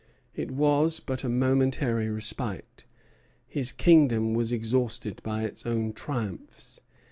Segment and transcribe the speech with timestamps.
[0.33, 2.85] It was but a momentary respite.
[3.47, 6.81] His kingdom was exhausted by its own triumphs.